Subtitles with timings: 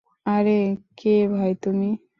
[0.25, 0.59] আরে,
[0.97, 1.87] কে ভাই তুমি?